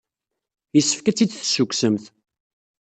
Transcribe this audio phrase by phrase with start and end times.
[0.75, 2.03] Yessefk ad tt-id-tessukksemt.